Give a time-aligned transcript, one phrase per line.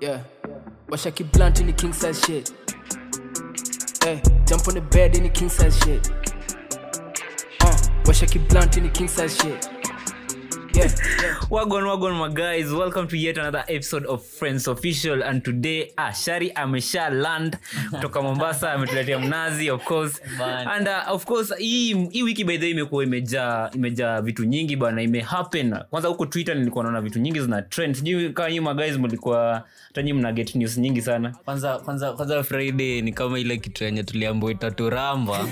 [0.00, 0.22] Yeah.
[0.88, 2.50] Watch I keep blunt in the king size shit.
[4.02, 6.10] Hey, jump on the bed in the king size shit.
[7.60, 7.76] Uh,
[8.06, 9.79] watch I keep blunt in the king size shit.
[10.80, 10.88] Yeah,
[11.22, 11.36] yeah.
[11.50, 12.72] wagon wagon my guys.
[12.72, 15.22] Welcome to yet another episode of friends official.
[15.22, 17.58] And today ah, shari amesha land
[17.90, 20.20] kutoka mombasa ametuletea mnazi of course.
[20.40, 24.76] And uh, of course hii hii wiki by the way imekuwa imejaa imejaa vitu nyingi
[24.76, 25.76] bana imehappen.
[25.90, 27.94] Kwanza huko twitter nilikuwa naona vitu nyingi zina trend.
[27.96, 31.30] Sijui kama nyuma guys mlikuwa hata nyinyi mna get news nyingi sana.
[31.44, 35.38] Kwanza kwanza kwanza friday ni kama ile kitu yenye tuliambo itaturamba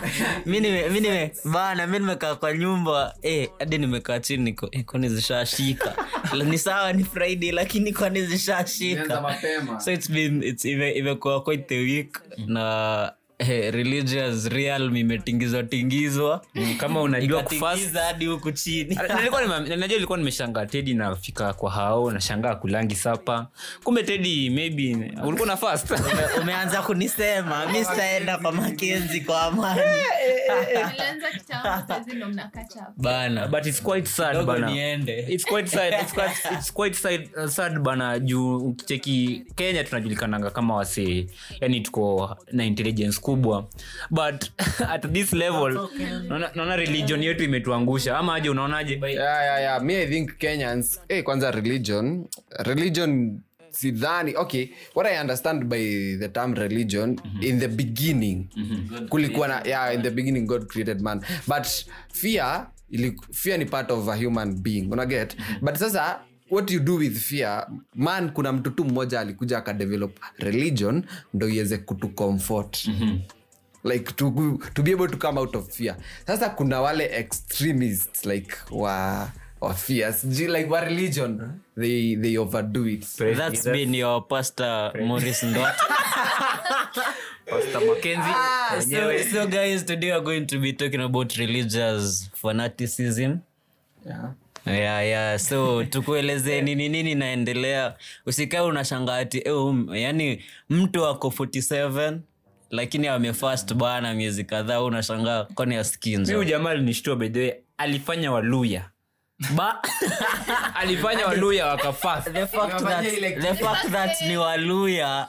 [0.46, 3.14] mi nime mi nime bana mi nimekaa kwa nyumba.
[3.22, 5.94] Eh, hadi nimekaa chini niko eh, kwani zishashika
[6.50, 9.38] ni sawa ni friday lakini kwani zishashika
[9.78, 16.44] so it's been it's imekuwa quite the week na eh, religious real imetingizwa tingizwa.
[16.78, 17.44] Kama unajua
[18.06, 18.94] hadi huku chini.
[19.78, 23.46] Najua ilikuwa nimeshangaa tedi nafika kwa hao nashangaa kulangi sapa.
[23.84, 25.90] Kumbe tedi maybe ulikuwa na fast.
[26.42, 29.80] Umeanza kunisema mi sitaenda kwa makenzi kwa amani.
[30.90, 32.82] Nilianza kitambo, saizi ndo mna catch up.
[32.96, 33.48] bana.
[33.48, 34.72] But it's quite sad bana.
[35.28, 38.18] it's quite sad it's quite, it's quite sad, uh, sad bana.
[38.18, 41.26] Juu ukicheki kenya tunajulikananga kama wasee.
[41.60, 43.68] Yani tuko na intelligence kubwa.
[44.10, 44.50] But
[44.94, 45.88] at this level
[46.28, 48.18] naona- naona religion yetu imetuangusha.
[48.18, 49.82] Ama aje unaonaje yeah, yeah, yeah.
[49.82, 52.26] me i think kenyans hey, kwanza religion.
[52.58, 54.36] Religion sidhani.
[54.36, 58.46] Okay what i understand by the term religion in the beginning
[59.08, 61.20] kulikuwa na yeah in the beginning god created man.
[61.46, 61.66] But
[62.12, 64.88] fear ili, fear ni part of a human being.
[64.90, 66.20] Unaget but sasa
[66.50, 67.66] what you do with fear?
[67.94, 72.86] Man kuna mtu tu mmoja alikuja akadevelop religion ndo iweze kutucomfort.
[72.86, 73.18] Mm-hmm
[73.84, 75.96] like to, to be able to come out of fear.
[76.26, 79.28] Sasa kuna wale extremists like wa
[79.60, 80.12] wa fear.
[80.12, 81.60] Sijui like wa religion.
[81.78, 83.06] They, they overdo it.
[83.16, 85.74] That's been your pastor Morris Ndot.
[87.50, 88.90] Pastor Mackenzie.
[88.96, 93.42] So, so guys, today we're going to be talking about religious fanaticism.
[94.06, 94.30] yeah.
[94.66, 95.38] Yeah, yeah.
[95.38, 97.94] So tukueleze nini nini naendelea.
[98.26, 102.18] Usikae unashangaa ati eh, um, yani mtu ako 47
[102.70, 108.90] lakini amefast bana miezi kadhaa unashangaa kwani mi askinzo huyu jamaa alinishtua by alifanya waluya
[110.80, 113.04] alifanya waluya wakafast the fact that,
[113.40, 115.28] the fact that ni waluya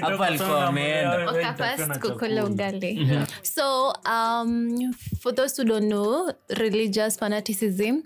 [0.00, 1.54] hapa alikuwa ameenda.
[2.00, 3.08] kukula ugali.
[3.42, 8.02] So, um, for those who don't know, religious fanaticism,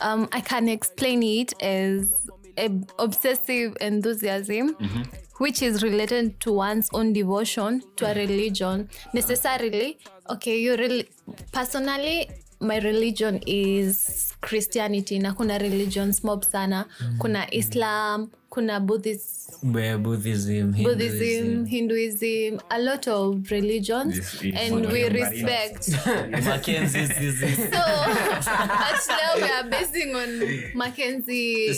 [0.00, 2.12] um, I can explain it as
[2.58, 2.68] a
[2.98, 4.76] obsessive enthusiasm,
[5.38, 8.88] which is related to one's own devotion to a religion.
[9.14, 9.98] Necessarily,
[10.28, 11.08] okay, you really
[11.52, 12.28] personally.
[12.60, 16.86] My religion is Christianity na kuna religions mob sana.
[17.20, 25.04] Kuna Islam, kuna Buddhism, Buddhism, Buddhism, Hinduism, a lot of religions, This is and we
[25.08, 25.84] respect.
[25.94, 26.10] So,
[28.82, 30.40] but now we are basing on
[30.74, 31.72] Mackenzie.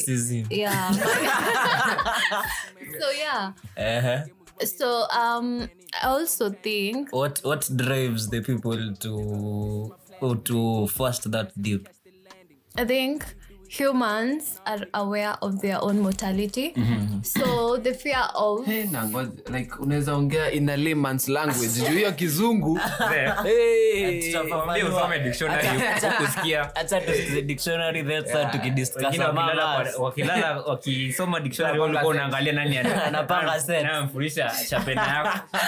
[0.51, 0.93] Yeah.
[3.01, 3.53] so yeah.
[3.77, 4.25] Uh-huh.
[4.65, 5.69] So um,
[6.03, 9.95] I also think What what drives the people to
[10.45, 11.89] to first that deep?
[12.77, 13.23] I think
[13.69, 16.75] humans are aware of their own mortality.
[17.23, 19.05] So the fear of Hey, na
[19.51, 21.69] like unaweza ongea in a layman's language.
[21.81, 22.81] Juu hiyo kizungu.
[30.67, 31.41] Wakisoma
[32.07, 33.85] unaangalia nani ana- Anapanga set.
[33.85, 35.39] anamfundisha shapena yako.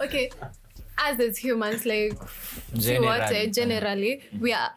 [0.00, 0.28] Okay
[0.96, 2.14] us as humans like
[2.78, 3.50] si Generally.
[3.50, 4.70] generally we are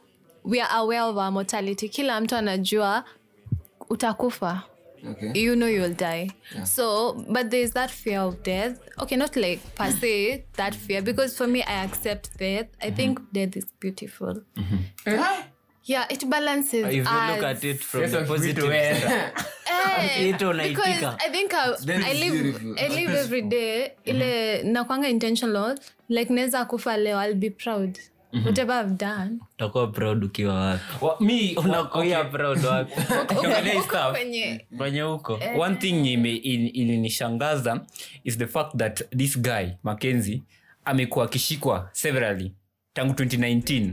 [0.43, 1.89] we are aware of our mortality.
[1.89, 3.03] Kila mtu anajua
[3.89, 4.63] utakufa.
[5.11, 5.31] Okay.
[5.43, 6.29] you know you'll die.
[6.65, 8.79] So but there's that fear of death.
[8.97, 12.67] Okay not like per se that fear because for me i accept death.
[12.81, 14.41] I think death is beautiful
[15.87, 18.71] yeah it balances If you look at it from Yes, the positive.
[19.99, 21.73] Eh, because I think I,
[22.09, 22.61] I live.
[22.77, 23.91] I live every day.
[24.05, 25.77] Ile nakwanga intentional
[26.09, 27.99] like naweza kufa leo I'll be proud.
[28.45, 29.39] Whatever I've done.
[29.55, 31.05] Utakuwa proud ukiwa wapi?
[31.05, 31.55] Wa- mi
[32.31, 32.91] proud wapi?
[33.77, 34.17] Huko.
[35.13, 37.81] Huko one thing ime- ilinishangaza
[38.23, 40.41] is the fact that this guy mackenzie
[40.85, 42.51] amekuwa akishikwa severally
[42.97, 43.91] tangu 2019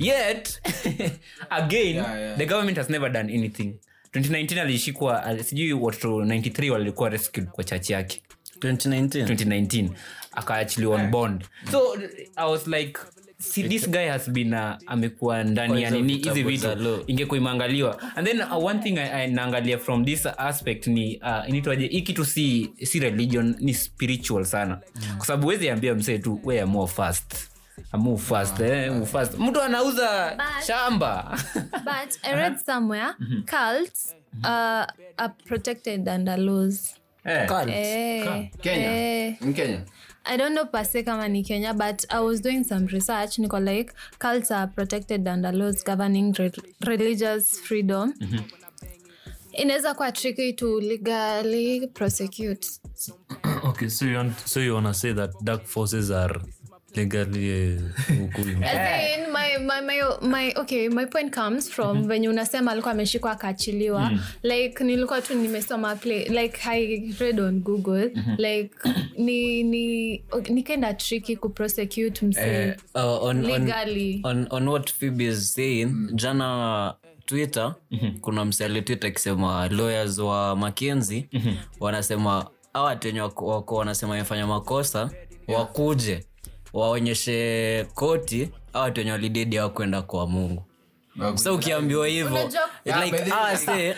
[0.00, 0.60] yet
[1.50, 2.36] again Yeah, yeah.
[2.38, 3.74] the government has never done anything.
[4.12, 8.22] 2019 alishikwa al- sijui watoto 93 walikuwa rescued kwa chachi yake.
[8.58, 9.88] 2019 2019
[10.32, 11.44] akaachiliwa on bond.
[11.70, 11.96] So
[12.36, 13.00] i was like
[13.38, 17.04] si this guy has been uh, amekuwa ndani ya nini hizi vitu.
[17.06, 18.16] Ingekuwa imeangaliwa.
[18.16, 22.02] And then uh, one thing I- I naangalia from this aspect ni uh, inaitwaje hii
[22.02, 24.80] kitu si, si religion ni spiritual sana.
[25.16, 27.34] Kwa sababu wezi ambia msee tu we are more fast
[28.18, 29.38] Fast, eh, fast.
[29.38, 31.38] mtu anauza But- shamba
[31.72, 33.14] But I read somewhere
[33.46, 34.14] cults
[34.44, 34.86] uh,
[35.16, 36.94] are protected under laws.
[37.24, 37.46] Eh.
[37.68, 39.36] Eh, kenya eh.
[39.42, 39.80] in kenya
[40.24, 43.38] I don't know per se kama ni Kenya, but I was doing some research.
[43.38, 46.50] Niko like cults are protected under laws governing re
[46.86, 48.12] religious freedom.
[49.52, 52.66] Inaweza kuwa tricky to legally prosecute.
[53.64, 56.40] okay so you want, so you wanna say that dark forces are
[56.96, 62.92] legally uh, in- my, my, my, my, okay, my point comes from venye unasema alikuwa
[62.92, 64.10] ameshikwa akaachiliwa.
[64.42, 68.12] Like nilikuwa tu nimesoma play like i read on google.
[68.38, 68.70] Like
[69.18, 72.68] ni ni nikaenda tricky kuprosecute msee.
[72.68, 74.20] Eh, uh, on, on, legally.
[74.24, 76.94] on, on what phoebe is saying jana
[77.26, 77.74] twitter
[78.20, 81.28] kuna mse alitwit akisema lawyers wa makenzi
[81.80, 85.10] wanasema awatenye tenye wako wanasema wamefanya makosa
[85.48, 86.24] wakuje
[86.72, 90.62] waonyeshe koti au watu wenye walidedi kwenda kwa mungu.
[91.34, 92.50] So ukiambiwa hivyo
[92.84, 93.94] Yeah, like but then like- say,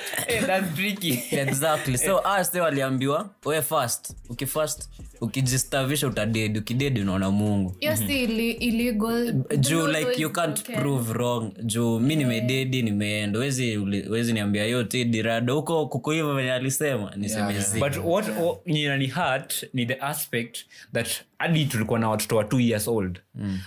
[0.46, 1.22] that's tricky.
[1.36, 1.98] exactly.
[1.98, 4.88] So ase waliambiwa we fast ukifast
[5.20, 7.76] ukijistavisha utadedi ukidedi unaona mungu.
[7.80, 9.34] Hiyo si illegal.
[9.58, 10.76] Juu like you can't okay.
[10.76, 11.52] prove wrong.
[11.62, 13.38] Juu mi nimededi nimeenda.
[13.38, 13.76] Wezi
[14.10, 17.12] wezi niambia yote dirada huko kuko hivyo venye alisema.
[17.16, 20.58] Nisemezi Yeah, but what what- hurt ni the aspect
[20.92, 23.20] that hadi tulikuwa na watoto wa two years old.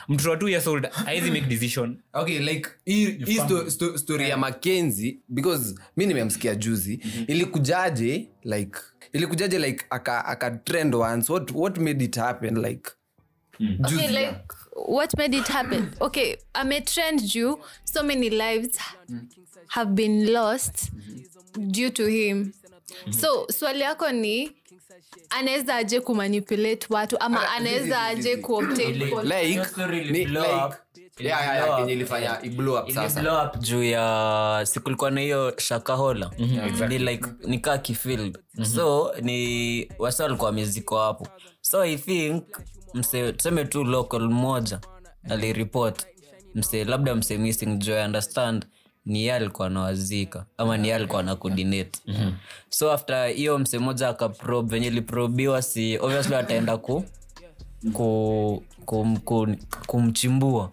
[0.08, 1.98] Mtoto wa two years old haizi make decision.
[2.14, 8.80] Okay like hii hii sto, sto, story ya makenzi because mi nimemsikia juzi ilikujaje like
[9.14, 12.90] ilikujaje like aka, aka trend once what, what made it happen like
[13.60, 13.96] juzi?
[13.96, 14.40] Okay, like
[14.76, 15.92] what made it happen?
[16.00, 18.80] Okay ametrend juu so many lives
[19.68, 20.92] have been lost
[21.58, 22.54] due to him.
[23.20, 24.52] So swali yako ni
[25.30, 30.78] anaweza aje kumanipulate watu ama anaweza aje kuobtain like blow like
[33.60, 36.32] juu ya sikulikuwa na hiyo shakahola
[36.90, 38.38] ni like nikaa kifield.
[38.76, 41.28] So ni wasa walikuwa wamezikwa hapo.
[41.62, 42.44] So i think
[42.94, 44.80] mse tuseme tu local mmoja
[45.30, 46.06] aliripot
[46.56, 48.66] mse labda mse missing jo I understand
[49.06, 52.00] ni ye alikuwa anawazika ama ni ye alikuwa na coordinate.
[52.70, 57.06] So after hiyo mse moja akaprob venye liprobiwa si obviously ataenda ku,
[57.94, 59.48] ku, ku, ku,
[59.88, 60.72] kumchimbua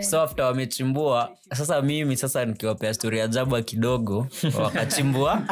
[0.00, 4.26] so after wamechimbua sasa mimi sasa nikiwapea stori ya jaba kidogo
[4.62, 5.42] wakachimbua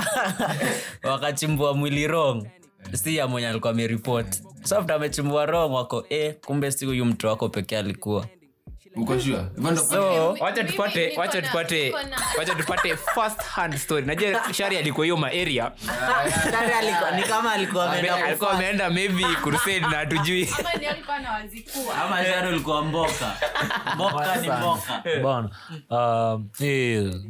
[1.11, 2.47] wakachimbua mwili rong
[2.93, 4.43] si ya mwenye alikuwa ameripoti.
[4.65, 8.27] So after amechimbua rong wako eh, kumbe si huyu mtu wako pekee alikuwa
[9.77, 11.93] so tupate wacha na- tupate
[12.39, 14.07] wacha tupate first hand story.
[14.07, 15.73] Najua shari alikuwa hiyo maarea
[17.17, 20.49] ni kama alikuwa ameenda maybe crusade na hatujui.
[22.05, 23.37] Ama shari ulikuwa mboka.
[23.95, 25.03] Mboka ni mboka.
[25.23, 25.51] Bana
[25.91, 26.41] uh,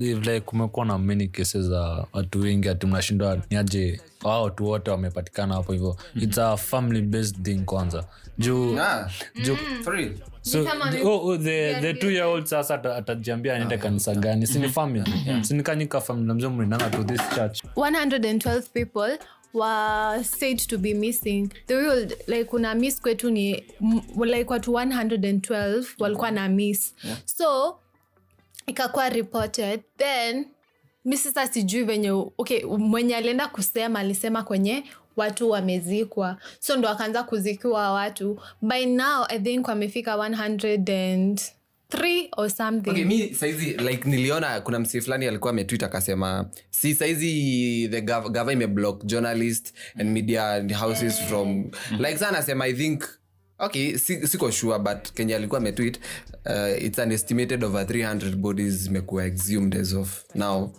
[0.01, 5.55] like kumekuwa na many cases za watu wengi ati mnashindwa niaje wao watu wote wamepatikana
[5.55, 5.97] hapo hivyo.
[6.17, 8.05] Its a family based thing kwanza.
[8.39, 9.11] Juu Ah,
[9.45, 10.11] juu for
[10.43, 10.67] so
[11.05, 14.47] oh, oh, the, the two year old sasa atajiambia anende kanisa gani?
[14.47, 15.13] Sini family.
[15.43, 16.33] Sinikanyika family.
[16.35, 17.63] Mzee mlindanga to this church.
[17.77, 19.19] 112 people
[19.55, 21.49] were said to be missing.
[21.67, 23.65] The real like kuna miss kwetu ni
[24.25, 26.95] like watu 112 walikuwa na miss.
[27.25, 27.79] So
[28.67, 30.47] ikakuwa reported then
[31.09, 34.85] mi sasa sijui venye okay mwenye alienda kusema alisema kwenye
[35.17, 36.37] watu wamezikwa.
[36.61, 38.41] So ndo akaanza kuzikiwa watu.
[38.63, 42.91] By now i think wamefika 103 or something.
[42.91, 48.53] Okay, mi saizi like niliona kuna msii fulani alikuwa ametwit akasema si saizi the gava
[48.53, 53.05] imeblock journalist and media houses from like sa anasema i think
[53.59, 56.01] okay siko sure but kenye alikuwa ametwit
[56.47, 60.73] uh, it's an estimated over 300 bodies zimekuwa exhumed as of now.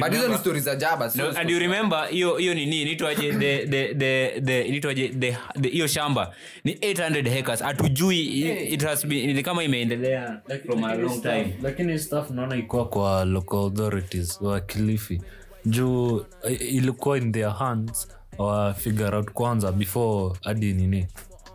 [0.00, 2.84] But hizo ni stori za jaba so- No, and you remember hiyo hiyo nini?
[2.84, 5.36] Nitwaje the the the the nitwaje the
[5.68, 6.34] hiyo shamba.
[6.64, 11.56] Ni 800 hectares hatujui it, it has been ni kama imeendelea from a long time.
[11.62, 15.20] Lakini staff naona ikuwa kwa local authorities wa kilifi.
[15.66, 16.24] Juu
[16.60, 21.06] ilikuwa in their hands wa figure out kwanza before hadi nini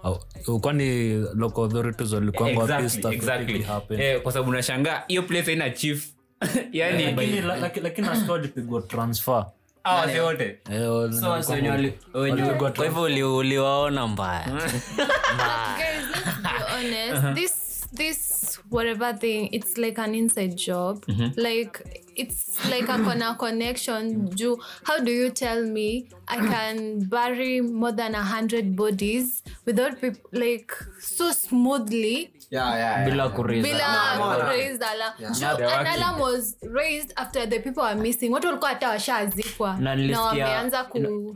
[0.04, 3.66] Au- kwani local authorities walikuanga exactly, stuff exactly.
[4.02, 6.08] Eh, kwa sababu nashangaa hiyo place haina chief.
[6.72, 9.46] Yani Lakini- laki- lakini nasikia walipigwa transfer.
[12.76, 14.48] Kwa hivyo uliwaona mbaya.
[17.36, 21.04] This this whatever thing it's like an inside job.
[21.36, 21.80] Like
[22.16, 24.30] it's like a connection.
[24.36, 29.96] Ju, how do you tell me i can bury more than a hundred bodies without
[30.32, 33.06] like so smoothly yeah, yeah, yeah.
[33.06, 33.30] bila
[35.96, 38.30] alarm was raised after the people are missing.
[38.34, 39.78] Watu walikuwa hata washazikwa.
[39.80, 41.36] Na na wameanza ku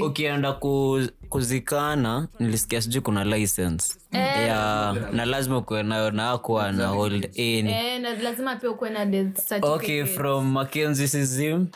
[0.00, 3.94] ukienda ku, kuzikana nilisikia sijui kuna license.
[4.12, 9.30] Ya na lazima ukuwe nayo naakuwa na hold in Eh, na lazima pia ukuwe na
[9.62, 11.66] okay from makenzi sizim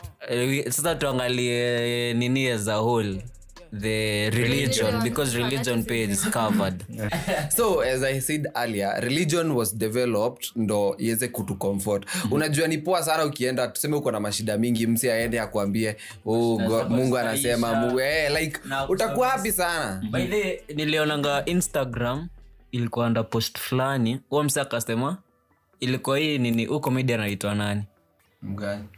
[0.69, 3.21] sasa tuangalie nini as a whole
[3.79, 6.83] the religion because religion pay is covered.
[7.49, 13.03] So as i said earlier religion was developed ndo iweze kutu comfort unajua ni poa
[13.03, 15.95] sana ukienda tuseme uko na mashida mingi msi aende akuambie
[16.25, 20.03] oh, God, mungu anasema mungu hey, like utakuwa hapi sana.
[20.11, 22.27] By the nilionanga instagram
[22.71, 24.19] ilikuwa nda post fulani.
[24.29, 25.17] Huo msi akasema
[25.79, 27.83] ilikuwa hii nini huu comedian anaitwa nani?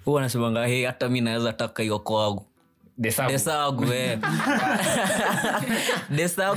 [0.05, 2.45] Huu anasemanga hey, hata mi naweza taka hiyo kwangu
[2.97, 3.31] Desagu.
[3.31, 4.19] desagu eh.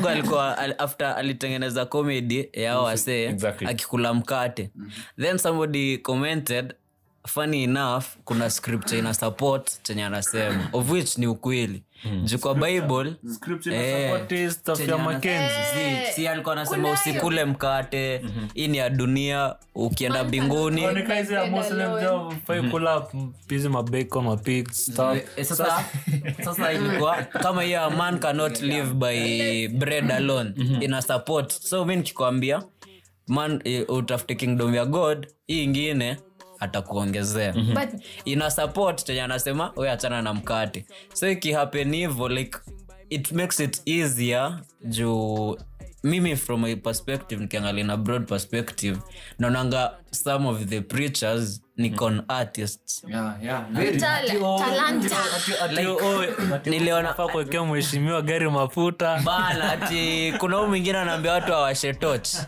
[0.10, 3.68] alikuwa al, after alitengeneza comedy yao wasee Exactly.
[3.68, 4.70] akikula mkate
[5.20, 6.74] then somebody commented
[7.26, 11.82] funny enough kuna scripture ina support chenye anasema of which ni ukweli.
[12.24, 13.14] Juu kwa bible
[13.76, 14.10] eh,
[14.76, 15.20] chenye anasema-
[16.06, 18.22] si- si alikuwa anasema usikule mkate
[18.54, 20.80] hii ni ya dunia ukienda mbinguni.
[25.36, 25.84] Eh, sasa
[26.44, 31.52] sasa ilikuwa kama hiyo a man cannot live by bread alone ina support.
[31.52, 32.62] So mi nikikwambia
[33.28, 36.16] man eh, utafute kingdom ya god hii ingine
[36.60, 37.52] atakuongezea.
[37.52, 40.86] But ina support chenye anasema we achana na mkate.
[41.14, 42.58] So ikihapen hivo like
[43.10, 45.56] it makes it easier juu
[46.02, 48.98] mimi from a perspective nikiangalia na broad perspective
[49.38, 53.02] naonanga some of the preachers ni con artists.
[57.32, 59.20] Kuwekea mheshimiwa gari mafuta.
[59.24, 62.44] Bana ati kuna huu mwingine anaambia watu awashetoch toch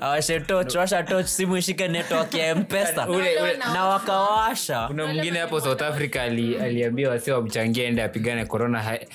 [0.00, 3.08] awashe toch washa toch simu ishike network ya mpesa.
[3.08, 4.86] Ule- ule- na wakawasha.
[4.86, 9.00] Kuna mwingine hapo south africa aliambia wasi wamchangia ende apigane corona And.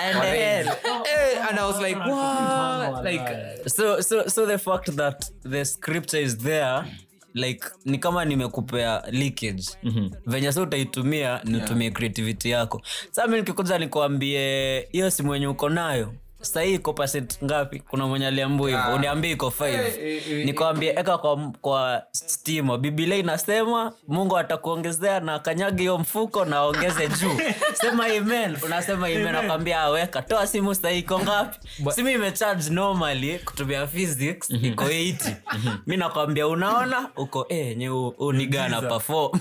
[0.00, 3.04] Eh, and i was like what?
[3.04, 5.30] Like so, so, so the fact that.
[5.44, 6.84] The scripture is there
[7.34, 9.64] like ni kama nimekupea leakage.
[9.82, 10.10] Mm-hmm.
[10.26, 12.82] venye sa utaitumia nitumie creativity yako.
[13.10, 17.78] Saa mi nikikuja nikuambie hiyo simu wenye uko nayo sahii iko percent ngapi?
[17.80, 22.78] Kuna mwenye aliambu hivo uniambie iko 5 nikwambie eka kwa, kwa stima.
[22.78, 27.40] Bibilia inasema mungu atakuongezea na kanyagi hiyo mfuko na aongeze juu.
[27.80, 28.56] Sema amen.
[28.64, 29.34] Unasema amen.
[29.34, 31.58] Akwambia aweka toa simu sahii iko ngapi?
[31.94, 35.34] Simu imecharge normally kutumia physics iko 80
[35.86, 37.08] mi nakwambia unaona?
[37.16, 39.38] Uko eh, nye unigana pafo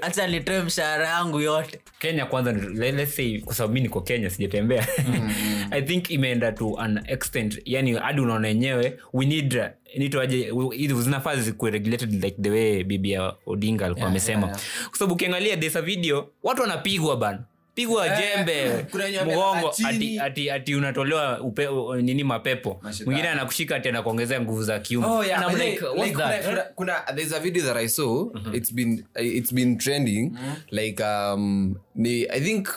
[0.00, 1.80] hacha nitoe mshahara yangu yote.
[1.98, 4.86] Kenya kwanza let's say kwa sababu mi niko kenya sijatembea
[5.70, 9.62] i think imeenda to an extent yani hadi unaona enyewe we need
[9.96, 10.52] nitoaje
[11.00, 14.46] zinafaa zikuwe regulated like the way bibi ya odinga alikuwa amesema.
[14.88, 17.42] kwa sababu ukiangalia thesa video watu wanapigwa bana
[17.74, 18.86] pigwa jembe
[19.24, 21.68] mgongo ati, ati, ati unatolewa upe,
[22.02, 22.80] nini mapepo.
[23.06, 25.06] Mwingine anakushika ati anakuongezea nguvu za kiume.
[25.06, 25.42] Oh, yeah.
[25.42, 26.44] And I'm But like, like, what's like, that?
[26.44, 28.30] kuna, kuna, there's a video that I saw.
[28.52, 30.36] It's been it's been trending.
[30.70, 32.68] Like um, ni, I think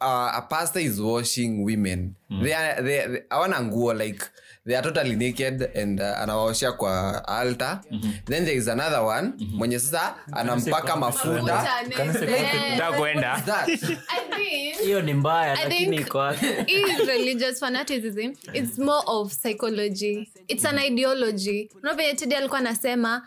[0.00, 2.14] uh, a pastor is washing women.
[2.42, 4.22] They are they, they awana nguo like
[4.64, 7.80] they are totally naked and uh, anawaoshea kwa altar.
[8.24, 11.68] Then there is another one mwenye sasa anampaka mafuta.
[11.88, 13.68] Nataka kuenda That?
[13.68, 16.30] I think hiyo ni mbaya lakini iko
[17.06, 18.32] religious fanaticism.
[18.52, 20.28] It's more of psychology.
[20.48, 21.70] It's an ideology.
[21.82, 23.22] Unavenye tedi alikuwa anasema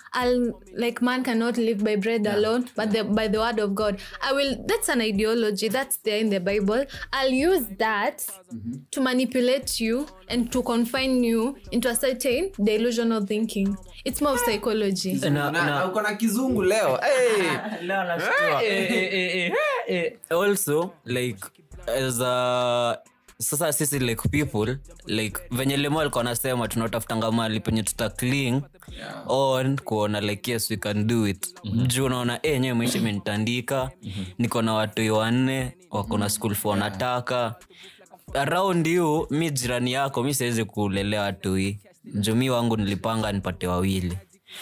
[0.75, 3.99] like man cannot live by bread alone but the, by the word of god.
[4.21, 5.69] I will that's an ideology.
[5.69, 6.58] That's there in the bible
[7.11, 8.73] i'll use that mm-hmm.
[8.91, 14.39] to manipulate you and to confine you into a certain delusional thinking it's more of
[14.39, 15.15] psychology
[15.85, 16.97] uko na kizungu leo.
[16.97, 17.87] Hey.
[17.87, 18.61] leo nashtua.
[20.29, 21.39] also like
[21.87, 22.97] as a
[23.41, 24.77] sasa sisi like people
[25.07, 28.61] like venye lemo alikuwa anasema tunatafutanga mali penye tuta cling
[29.27, 31.55] on kuona like yes we can do it.
[31.87, 33.91] Juu unaona e nyewe maisha imenitandika
[34.37, 37.55] niko na watoi wanne wako na school fo wanataka.
[38.33, 44.17] Around you mi jirani yako mi siwezi kulelea watoi juu mi wangu nilipanga nipate wawili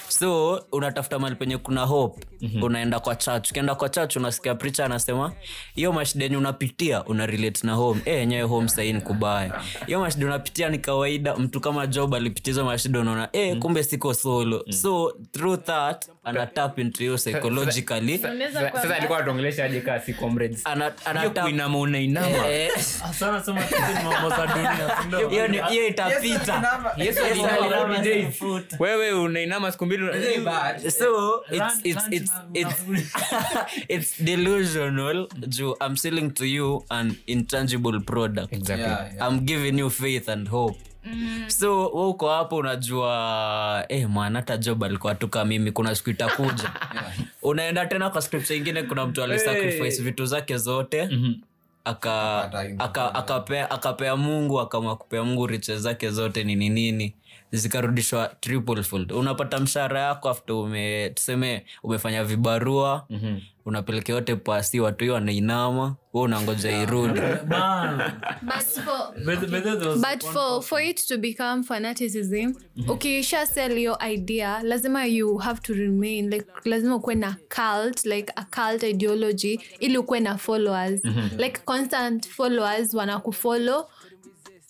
[0.07, 2.21] so unatafuta mali penye kuna hope.
[2.61, 3.51] Unaenda kwa church.
[3.51, 5.33] Ukienda kwa church unasikia preacher anasema
[5.75, 8.01] hiyo mashida yenye unapitia una relate na home.
[8.05, 9.61] Eh yenyewe home sahii ni kubaya.
[9.85, 11.35] Hiyo mashida unapitia ni kawaida.
[11.35, 14.65] Mtu kama job alipitiza mashida unaona eh kumbe siko solo.
[14.69, 18.17] So through that ana tap into you psychologically.
[18.17, 20.61] Sasa alikuwa atuongelesha aje kaa si comrades?
[20.67, 22.27] Ana, ana hiyo tap kuinama unainama.
[23.19, 25.29] Sana sema sisi ni mambo za dunia si ndio?
[25.69, 26.81] hiyo itapita.
[26.97, 28.35] Yesu Yes, aliinama aliinama 40 days.
[28.35, 28.65] foot.
[28.79, 30.07] wewe unainama siku mbili
[30.91, 32.75] so it's it's it's it's
[33.95, 35.27] it's delusional.
[35.47, 38.53] Juu i'm selling to you an intangible product.
[38.53, 39.17] Exactly.
[39.27, 40.79] i'm giving you faith and hope
[41.47, 46.71] so we uko hapo unajua eh, mwana hata job alikuwa tuka mimi kuna siku itakuja.
[47.41, 51.09] Unaenda tena kwa script ingine kuna mtu alisacrifice vitu zake zote
[51.85, 52.41] aka
[52.79, 57.13] aka- akapea akapea mungu akaamua kupea mungu riche zake zote nini nini
[57.51, 59.11] zikarudishwa triple fold.
[59.11, 63.41] Unapata mshahara yako afte ume tuseme umefanya vibarua mm-hmm.
[63.65, 67.19] unapeleka yote pasi watu hiyo wanainama hu unangoja irudi.
[69.25, 72.53] But for, for, it to become fanaticism
[72.87, 78.33] ukisha sell your idea lazima you have to remain like lazima ukuwe na cult like
[78.35, 81.01] a cult ideology ili ukuwe na followers.
[81.37, 83.85] Like constant followers wanakufollow.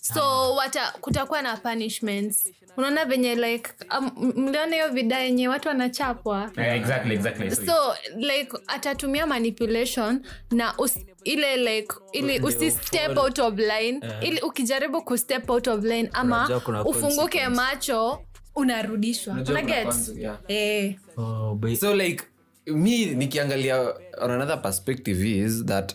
[0.00, 6.50] So wata kutakuwa na punishments unaona venye like um, mliona hiyo vida yenye watu wanachapwa
[6.56, 7.50] yeah, exactly, exactly.
[7.56, 15.02] So, like atatumia manipulation na us, ile like ili usistep out of line ili ukijaribu
[15.02, 18.20] kustep out of line ama ufunguke macho
[18.56, 19.94] unarudishwa Unaget?
[20.16, 20.38] yeah.
[20.48, 20.94] eh.
[21.16, 22.24] oh, but- so like
[22.66, 23.80] mi nikiangalia
[24.20, 25.94] on another perspective is that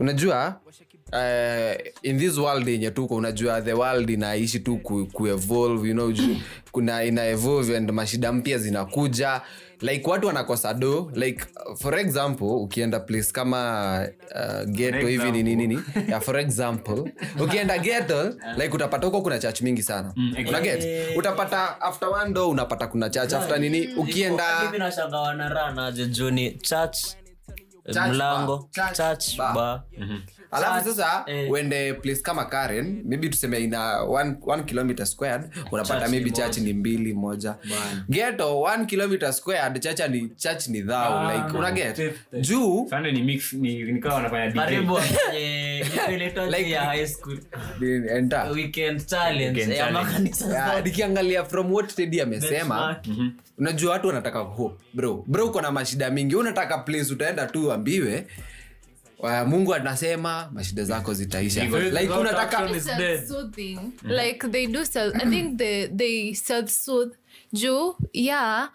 [0.00, 0.60] unajua
[1.12, 6.12] uh, in this world yenye tuko unajua the world inaishi tu ku, kuevolve you know
[6.12, 6.36] juu
[6.72, 9.40] kuna ina evolve and mashida mpya zinakuja.
[9.80, 11.44] Like watu wanakosa do like
[11.78, 17.12] for example ukienda place kama uh, geto hivi ni nini nini yeah, for example.
[17.40, 20.14] Ukienda geto like utapata huko kuna church mingi sana.
[20.48, 23.32] Unaget utapata after one do unapata kuna church.
[23.32, 23.88] After nini?
[23.96, 26.98] Ukienda Mimi nashangaa wanaranaje juni church
[28.08, 29.54] mlango bar, church bar.
[29.54, 29.82] bar
[30.52, 31.50] alafu sasa eh.
[31.50, 36.58] uende place kama karen maybe tuseme ina one, one kilometer squared unapata Church maybe church
[36.58, 37.54] ni mbili moja.
[38.08, 41.12] Geto one kilometer squared chacha ni church ni dhau
[42.40, 42.84] juu
[46.14, 47.18] inaitwaje Like- una get
[47.56, 47.72] zote.
[50.84, 52.96] nikiangalia from what tedi amesema
[53.58, 55.24] unajua watu wanataka hope bro.
[55.26, 56.36] Bro uko na mashida mingi.
[56.36, 58.26] Unataka place utaenda tu uambiwe
[59.22, 61.64] wa- mungu anasema mashida zako zitaisha.
[61.64, 62.68] Like unataka
[64.04, 67.14] like they do self i think they, they self-soothe.
[67.52, 68.70] Juu yeah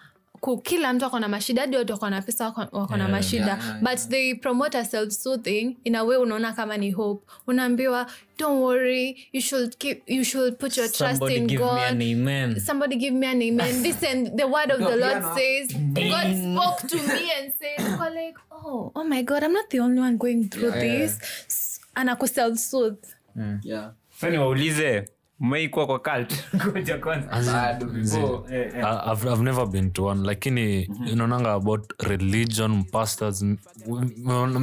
[0.64, 3.60] kila mtu akona mashida hadi watu wako na pesa wako- na mashida.
[3.82, 7.26] But they promote a self-soothing in a way unaona kama ni hope.
[7.48, 11.80] Unaambiwa don't worry you should keep you should put your trust in give me god.
[11.80, 12.60] an amen.
[12.60, 13.82] somebody give me an amen.
[13.84, 18.38] Listen the word of the lord says god spoke to me and said We're like
[18.52, 21.18] oh oh my god i'm not the only one going through this.
[21.20, 22.02] Yeah.
[22.02, 22.98] anaku self-soothe.
[23.36, 23.60] Yeah.
[23.64, 24.32] yeah.
[24.32, 25.08] niwaulize
[25.40, 28.58] mmeikuwa kwa cult ngoja kwanza Bado, before.
[28.58, 28.86] Eh, eh.
[28.86, 33.46] I- I've, I've never been to one lakini inaonanga about religion pastors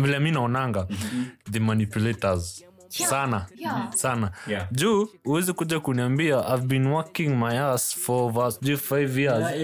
[0.02, 0.86] vile mi naonanga
[1.50, 3.92] the manipulators sana Yeah.
[3.92, 4.66] sana Yeah.
[4.72, 9.60] juu huwezi kuja kuniambia i've been working my ass for sijui five years Yeah.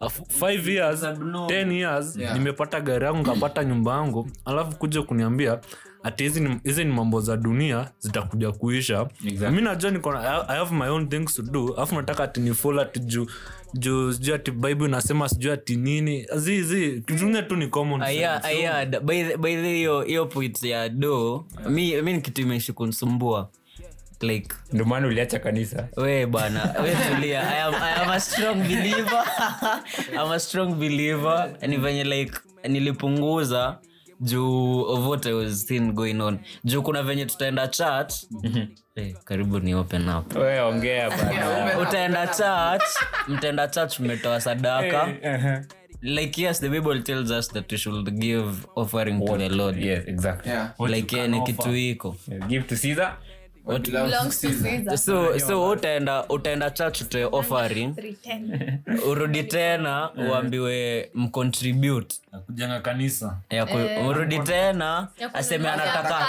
[0.00, 0.10] yeah.
[0.28, 1.04] five years
[1.48, 2.34] ten years Yeah.
[2.34, 5.58] nimepata gari yangu nkapata nyumba yangu alafu kuja kuniambia
[6.02, 6.60] ati hizi ni-
[6.92, 9.08] mambo za dunia zitakuja kuisha.
[9.26, 9.56] Exactly.
[9.56, 11.74] mi najua niko I- i have my own things to do.
[11.76, 13.26] Alafu nataka ati nifolo ati juu
[13.74, 16.26] juu sijui ati bible inasema sijui ati nini.
[16.36, 18.00] Zizi kizungine tu ni common
[19.40, 23.48] by the- hiyo hiyo point ya do mi mi ni kitu imeishi kunsumbua
[24.20, 25.88] like ndio uliacha kanisa.
[25.96, 27.40] we bana we tulia.
[27.50, 29.24] I am, I am a strong believer.
[30.12, 31.50] I'm a strong believer.
[31.68, 32.32] Ni venye like
[32.68, 33.78] nilipunguza
[34.20, 36.38] juu of what I was seeing going on.
[36.64, 38.14] Juu kuna venye tutaenda church
[38.94, 40.36] hey, karibu ni open up.
[40.36, 41.78] We ongea bana.
[41.82, 42.84] utaenda church
[43.28, 45.08] mtaenda church mmetoa sadaka.
[46.02, 49.76] Like yes the bible tells us that we should give offering to the lord.
[49.76, 50.52] Yes, exactly.
[50.52, 50.70] Yeah.
[50.76, 52.16] What like you eh, ni kitu iko.
[52.48, 53.16] Give to Caesar.
[54.96, 57.94] So so utaenda utaenda church utoe offering.
[59.10, 62.16] urudi tena uambiwe mcontribute.
[62.46, 63.36] Kujenga kanisa.
[64.08, 66.26] Urudi tena aseme anataka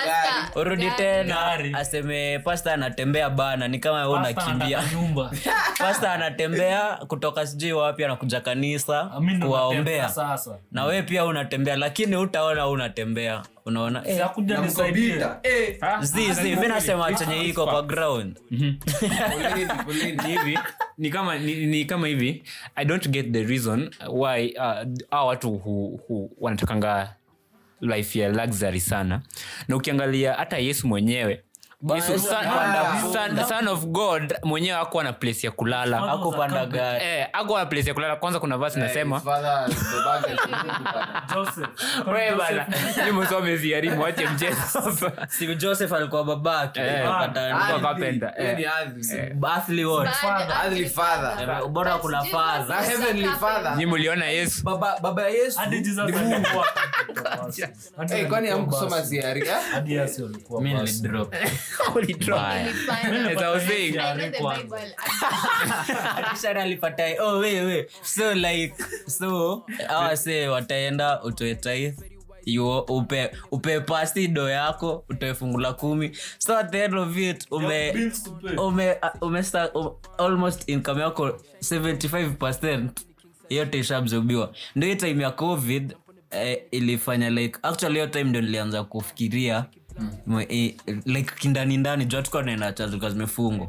[0.56, 4.84] urudi tena aseme pasta anatembea bana ni kama wewe unakimbia.
[4.93, 5.32] nyumba.
[5.80, 10.04] Pasta anatembea kutoka sijui wapi anakuja kanisa kuwaombea.
[10.08, 14.08] natembea na we pia unatembea lakini utaona unatembea unaona?
[14.08, 15.25] Eh, Siakuja nisaidie.
[16.01, 18.39] Zi zi mi nasema chenye iko kwa ground.
[20.27, 20.60] Hivi
[20.97, 22.43] ni kama ni, ni kama hivi.
[22.75, 27.15] I don't get the reason why uh, a watu hu, hu, wanatakanga
[27.82, 29.21] life ya luxury sana.
[29.67, 31.43] Na ukiangalia hata yesu mwenyewe
[31.82, 32.44] Yesu, son,
[33.13, 36.12] son, son of god mwenyewe akuwa na place ya kulala.
[36.12, 37.06] Akupanda gari.
[37.06, 38.15] Eh, akuwa na place ya kulala.
[38.15, 39.22] Kwanza kuna vasi nasema
[42.08, 42.68] wewe bana
[43.06, 46.80] ni msome ziarimu wache mchezo sasa si joseph alikuwa babake.
[46.80, 48.60] Eh, Akapata- alikuwa carpenter, eh.
[49.44, 50.10] Earthly what?
[50.24, 50.48] Bad-
[51.42, 52.32] Eh, bora kuna Jesus.
[52.39, 52.76] father.
[52.78, 53.13] Was a
[53.86, 54.63] mliona yesu?
[54.63, 55.60] Baba yesu?
[55.60, 56.65] Hadi Jesus alikuwa-
[57.98, 59.02] Hadi Eh, kwani amkusoma
[60.62, 61.36] mi nilidrop
[67.19, 67.43] Oh
[68.03, 68.73] so like
[69.08, 71.93] so awase wataenda utoe tithe.
[72.45, 76.12] You upe upe pasi do yako utoe fungu la kumi.
[76.38, 78.12] So at the end of it ume
[78.58, 81.29] ume ume start, um, almost income yako
[81.62, 82.89] 75
[83.49, 85.93] yote ishabzobiwa ndio hiyo time ya covid
[86.32, 89.65] eh, ilifanya like actually hiyo time ndio nilianza kufikiria
[90.27, 90.45] mm.
[90.49, 90.73] eh,
[91.05, 93.67] like kindani ndani jua tuka naenda chazuka zimefungwa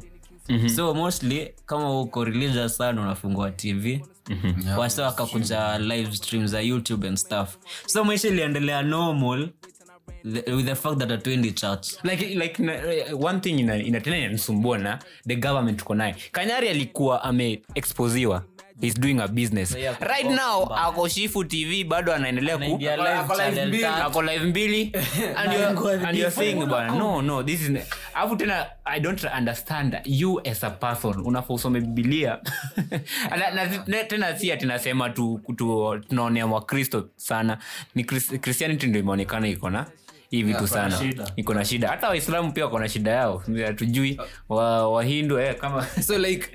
[0.48, 0.68] mm-hmm.
[0.68, 4.78] so mostly kama uko religious sana unafungua tv mm-hmm.
[4.78, 7.56] wasa wakakuja live stream za youtube and stuff.
[7.86, 9.48] So maisha iliendelea normal
[10.22, 11.88] the, with the fact that atuendi church.
[12.04, 12.72] Like, like na,
[13.12, 16.16] uh, one thing ina, ina inanisumbua na the government tuko naye.
[16.32, 18.44] Kanyari alikuwa ameexposiwa
[18.80, 19.74] He's doing a business.
[19.76, 22.78] Yeah, right now ako shifu tv bado anaendelea ku
[24.04, 24.92] ako live mbili.
[25.36, 27.70] and you're, and you're saying bwana no no this is
[28.14, 31.20] afu tena i don't understand you as a person.
[31.20, 32.38] Unafaa usome bibilia
[33.38, 37.58] na, na, na, tena si atinasema tu, tu tunaonea wakristo sana.
[37.94, 39.86] Ni Chris- christianity ndio imeonekana iko na
[40.30, 40.98] hii vitu sana.
[41.36, 41.88] iko na shida.
[41.88, 43.42] Hata waislamu pia wako na shida yao.
[43.66, 44.20] Hatujui.
[44.48, 46.48] Wa- wahindu eh, kama so like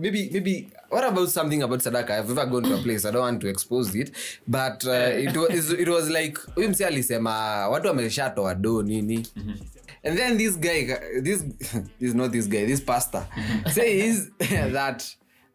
[0.00, 2.10] maybe maybe what about something about sadaka?
[2.10, 4.10] I've ever gone to a place i don't want to expose it.
[4.46, 5.36] But uh, it,
[5.80, 9.26] it was like huyu msi alisema watu wameshatoa do nini?
[10.04, 10.84] And then this guy
[11.22, 11.44] this
[12.00, 13.26] is not this guy this pastor
[13.74, 14.30] says
[14.72, 15.04] that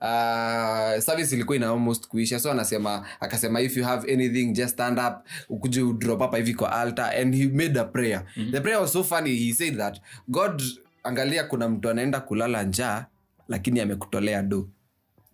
[0.01, 2.39] uh, service ilikuwa ina almost kuisha.
[2.39, 6.71] So anasema akasema if you have anything just stand up ukuje udrop hapa hivi kwa
[6.71, 7.13] altar.
[7.21, 8.23] And he made a prayer.
[8.51, 9.35] The prayer was so funny.
[9.35, 10.63] He said that god
[11.03, 13.05] angalia kuna mtu anaenda kulala njaa
[13.47, 14.69] lakini amekutolea do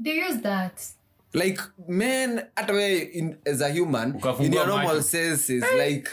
[0.03, 0.81] They use that.
[1.33, 5.01] like men hata we in, as a human Ukafungua in your normal macho.
[5.01, 6.09] senses like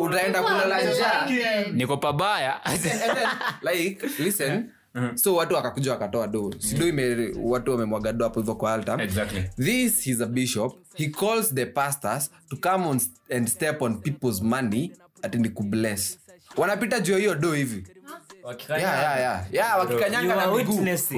[0.00, 1.26] utaenda kulala njaa
[1.72, 2.64] niko pabaya.
[2.64, 3.28] And then,
[3.62, 4.70] like listen
[5.14, 9.00] so watu wakakuja wakatoa do sido ime watu wamemwaga do hapo hivyo kwa altar.
[9.02, 9.44] Exactly.
[9.56, 10.76] this is a bishop.
[10.94, 13.00] He calls the pastors to come on
[13.36, 14.92] and step on people's money
[15.22, 16.18] ati ni kubless
[16.56, 17.86] wanapita juu ya hiyo do hivi
[18.82, 19.78] yeah, yeah, yeah.
[19.78, 20.46] wakikanyanga na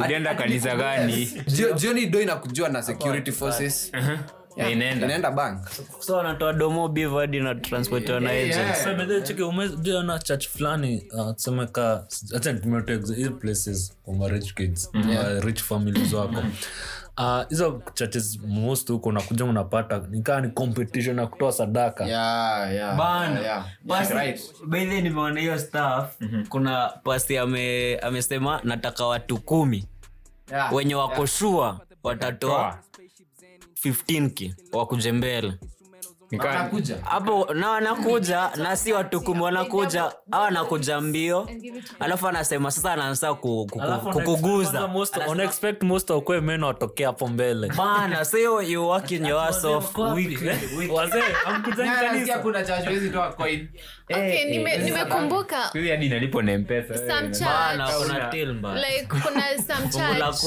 [0.05, 1.43] ulienda kanisa gani?
[1.77, 3.93] jioni do inakujua na security forces.
[4.57, 5.07] Na inaenda.
[5.07, 5.69] Inaenda bank.
[6.01, 8.33] So wanatoa domo beef na transportiwa na
[9.49, 12.05] umejiona church fulani uh, tuseme ka
[12.37, 16.43] acha nitumie tu exa- hizi places kwa rich kids uh, rich families wako
[17.19, 22.97] Uh, hizo churches most huko unakuja unapata nikaa ni competition ya kutoa sadaka yeah, yeah,
[22.97, 23.41] Bana.
[23.41, 23.67] yeah.
[23.85, 24.41] Basi, Right.
[24.67, 26.17] by nimeona hiyo staff
[26.49, 29.89] kuna pasti ame, amesema nataka watu kumi
[30.51, 30.73] Yeah.
[30.75, 31.79] wenye wakoshua yeah.
[32.03, 32.79] watatoa
[33.85, 35.53] 15k wakuje mbele.
[37.05, 40.13] Hapo na wanakuja na si watukumu wanakuja.
[40.31, 41.49] au anakuja mbio.
[42.01, 44.71] alafu anasema sasa anaanza ku- ku- Alafu ku- kukuguza.
[44.71, 47.69] kwanza most- unaexpect most wakwe meno watokea hapo mbele.
[47.77, 50.15] Bana sio you- working your ass off na
[59.57, 60.39] some church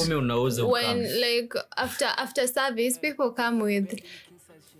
[0.72, 4.02] when like after after service people come with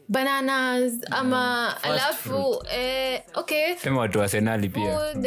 [0.08, 3.74] bananas ama alafu eh, okay.
[3.76, 4.98] Sema watu wa senali pia.
[4.98, 5.26] Food.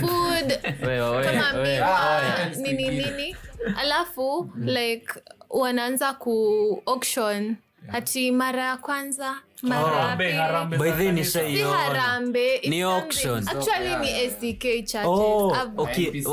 [0.00, 0.58] Food.
[0.86, 3.36] Wewe, wewe, kama miwa nini nini.
[3.76, 5.06] Alafu like
[5.50, 7.56] wanaanza ku auction.
[7.92, 9.34] Hati mara ya kwanza
[15.06, 15.56] Oh,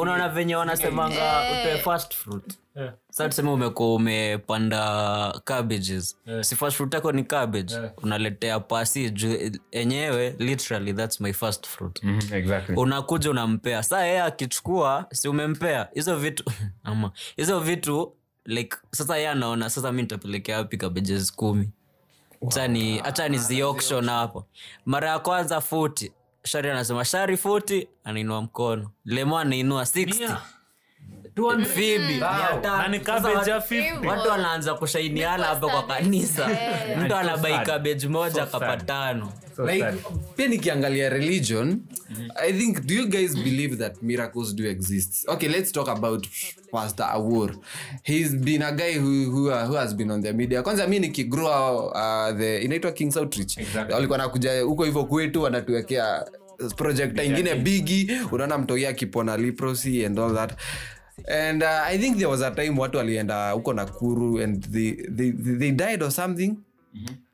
[0.02, 2.94] unaona venye wanasemanga utoe first fruit Yeah.
[3.10, 6.18] sa tuseme umekuwa umepanda cabbages.
[6.42, 7.76] Si first fruit yako ni cabbage?
[8.04, 12.04] Unaletea pasi juu enyewe literally thats my first fruit.
[12.04, 12.76] Mhm, exactly.
[12.76, 13.84] unakuja unampea.
[13.84, 15.88] Saa yeye akichukua si umempea?
[15.94, 16.44] Hizo vitu
[16.84, 18.14] ama hizo vitu
[18.46, 21.70] like sasa yeye anaona sasa mi nitapelekea wapi cabbages kumi?
[23.04, 24.46] Hacha ni ziauction hapo.
[24.86, 26.12] Mara ya kwanza futi.
[26.44, 28.92] Shari anasema shari futi anainua mkono.
[29.06, 30.34] Lemo anainua 60 Phoebe,
[34.08, 36.50] watu- wanaanza kushainiana hapa kwa kanisa.
[37.06, 39.34] mtu anabai cabbage moja kapa tano.
[40.36, 41.82] Pia nikiangalia religion
[42.36, 45.30] i think do you guys believe that miracles do exist?
[45.30, 46.28] Okay let's talk about
[46.72, 47.52] pastor awur.
[48.04, 50.62] He's been a guy who, who, uh, who has been on the media.
[50.64, 53.58] Kwanza mi nikigrow uh, the inaitwa kings outreach.
[53.94, 56.26] Walikuwa nakuja huko hivyo kwetu wanatuwekea
[56.76, 58.12] projekta ingine bigi.
[58.32, 60.52] Unaona mtoi akipona leprosy and all that
[61.28, 65.32] and uh, i think there was a time watu walienda huko nakuru and they, they,
[65.32, 66.56] they, they died or something.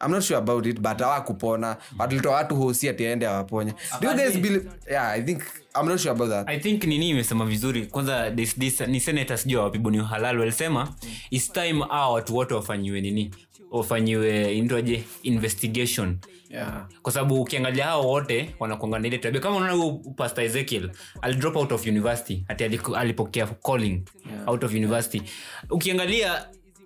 [0.05, 3.73] I'm not sure about it but awakupona walitoa watu hosi ati aende awaponye.
[4.01, 5.41] Do you guys believe yeah i think
[5.81, 6.49] i'm not sure about that.
[6.49, 10.93] I think nini imesema vizuri kwanza this, this, ni seneta sijua wapiboni halal walisema
[11.31, 13.31] its time a watu wote wafanyiwe nini?
[13.71, 16.17] Wafanyiwe indoje investigation
[16.49, 16.87] yeah.
[17.01, 19.41] Kwa sababu ukiangalia hao wote wanakuanga ile tabia.
[19.41, 20.89] Kama unaona huyu pastor ezekiel
[21.21, 22.63] alidrop out of university hati
[22.95, 24.01] alipokea calling.
[24.47, 25.21] Out of university.
[25.69, 26.45] Ukiangalia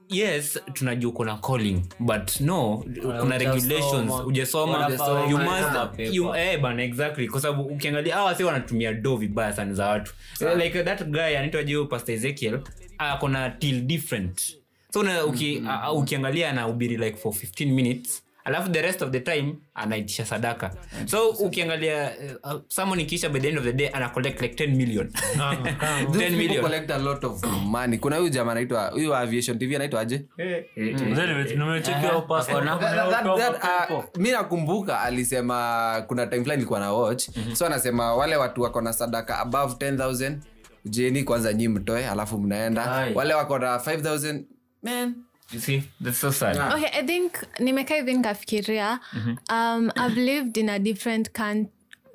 [0.09, 2.83] yes tunajua kuna calling but no
[3.19, 4.11] kuna regulations.
[4.25, 4.89] Ujasoma
[5.29, 7.27] you must you, eh, bana exactly.
[7.27, 10.13] Kwa sababu ukiangalia hawa si wanatumia do vibaya sana za watu.
[10.57, 12.59] Like that guy anaitwa jeu pastor ezekiel
[12.97, 14.57] akona till different.
[14.93, 19.19] So una, uki, a- ukiangalia anahubiri like for 15 minutes alafu the rest of the
[19.19, 20.71] time anaitisha sadaka.
[21.05, 22.11] So ukiangalia
[22.43, 25.07] uh, uh, someone ikiisha by the end of the day ana collect like 10 million.
[25.07, 26.61] 10 Those people million.
[26.63, 27.97] collect a lot of money.
[27.97, 30.25] Kuna huyu jamaa anaitwa huyu aviation tv anaitwa aje?
[30.37, 30.63] That-
[33.37, 37.29] that, uh, mi nakumbuka alisema kuna time fulani ilikuwa na watch.
[37.53, 40.37] So anasema wale watu wako na sadaka above 10000
[40.85, 42.95] jeni kwanza nyi mtoe alafu mnaenda.
[42.95, 43.13] Aye.
[43.13, 44.43] wale wako na 5000
[44.83, 45.15] man
[45.53, 45.83] you see?
[46.03, 46.57] That's so sad.
[46.57, 48.99] Okay i think nimekaa hivi nikafikiria
[49.49, 51.67] um, i've lived in a different can-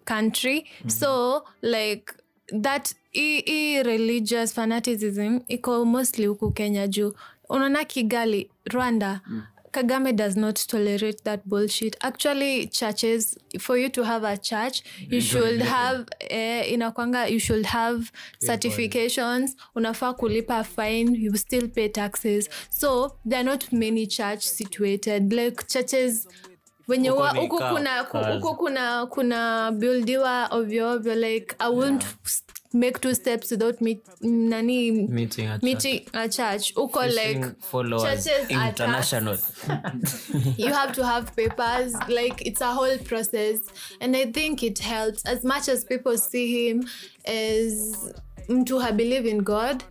[0.05, 0.65] country.
[0.87, 2.13] So like
[2.63, 7.13] that i, i religious fanaticism iko mostly huku kenya juu.
[7.49, 9.21] Unaona kigali rwanda
[9.77, 11.97] kagame does not tolerate that bullshit.
[12.03, 17.67] Actually churches for you to have a church you should have eh, inakwanga you should
[17.67, 18.11] have
[18.43, 19.55] certifications.
[19.77, 22.49] Unafaa kulipa fine you still pay taxes.
[22.71, 25.33] So there are not many church situated.
[25.33, 26.27] Like churches
[26.89, 32.05] wenye Huko kuna ku- kuna kuna buildiwa ovyo ovyo like i won't
[32.73, 34.91] make two steps without meet, nani?
[34.93, 36.73] Meeting a meeting a church.
[36.77, 39.39] Like followers churches international.
[40.59, 43.59] you have to have papers like it's a whole process.
[44.01, 45.25] And i think it helps.
[45.27, 46.87] As much as people see him
[47.25, 47.97] as
[48.49, 49.83] mtu ha believe in god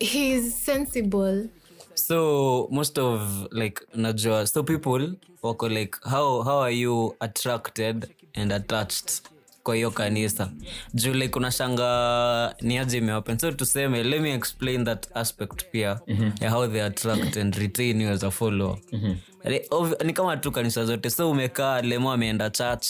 [0.00, 1.48] he's sensible
[1.94, 8.52] so most of like najua so people wako like how, how are you attracted and
[8.52, 9.22] attached
[9.62, 10.50] kwa hiyo kanisa?
[10.94, 13.38] Juu like unashanga ni aje imeopen.
[13.38, 16.32] So tuseme let me explain that aspect pia mm-hmm.
[16.40, 18.78] ya how they attract and retain you as a follower.
[18.92, 20.06] Mm-hmm.
[20.06, 21.10] ni kama tu kanisa zote.
[21.10, 22.86] So umekaa lemo ameenda church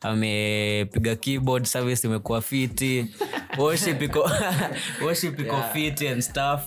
[0.00, 3.06] amepiga keyboard service imekuwa fiti
[3.58, 4.30] worship iko
[5.04, 6.60] worship iko fiti and stuff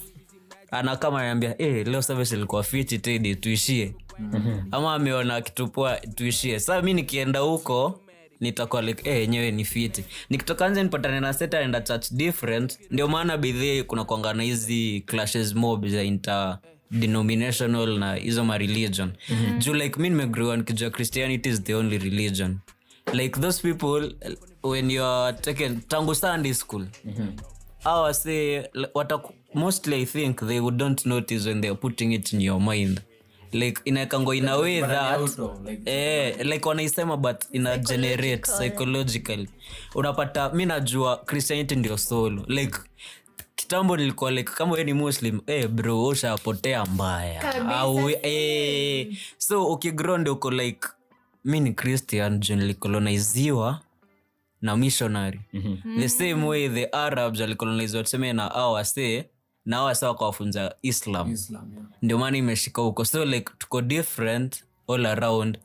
[0.71, 3.95] ana kama anaambia hey, leo service ilikuwa fiti tedi tuishie.
[4.19, 4.67] Mm-hmm.
[4.71, 6.59] ama ameona kitupua tuishie.
[6.59, 8.01] Saa mi nikienda huko
[8.39, 10.03] nitakuwa like eh, ni fiti.
[10.29, 12.79] Nikitoka nje nipatane na set anaenda church different.
[12.91, 16.59] Ndio maana bidhii kuna kwangana hizi clashes mob za inter
[16.91, 19.59] denominational na hizo mareligion mm-hmm.
[19.59, 22.57] juu like mi nimegriwa nikijua christianity is the only religion.
[23.13, 24.15] Like those people
[24.63, 27.27] when youare taken tangu sunday school mm-hmm
[28.13, 32.59] say wataku, mostly i think they would don't notice when they're putting it in your
[32.61, 33.01] mind.
[33.53, 35.19] Like inaekango in a way that.
[35.85, 39.47] eh, like wanaisema but ina generate psychologically.
[39.95, 42.77] unapata mi najua christianity ndio solo like
[43.55, 47.69] kitambo nilikuwa like kama we ni muslim eh, bro ushapotea mbaya.
[47.69, 50.87] Au eh, so ukigrow okay, uko like
[51.45, 53.79] mi ni christian ju nilikoloniziwa
[54.61, 55.39] na missionary.
[55.53, 56.01] Mm-hmm.
[56.01, 59.29] the same way the arabs walikoloniziwa tuseme na au wase
[59.65, 61.35] na hao wasa wakawafunza islam,
[62.01, 65.57] ndio maana imeshika huko so like tuko different all around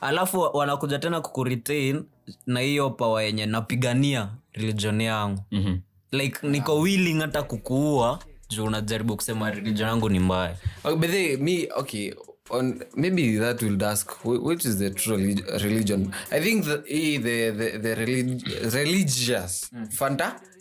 [0.00, 2.04] alafu wanakuja tena kukuretain
[2.46, 5.76] na hiyo pawa yenye napigania religion yangu Mhm.
[6.12, 11.36] like niko willing hata kukuua juu unajaribu kusema religion yangu ni mbaya Okay, but they,
[11.36, 12.12] me, okay,
[12.50, 15.16] on maybe that will ask which is the true
[15.58, 16.10] religion.
[16.30, 19.90] I think the eh, the the, the relig- religious Fanta.
[19.90, 20.53] Fanaticism.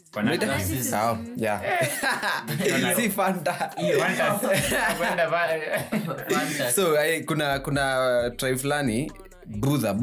[3.10, 3.74] Fanta.
[6.76, 9.12] so I, kuna kuna tri fulani
[9.46, 9.94] Buddha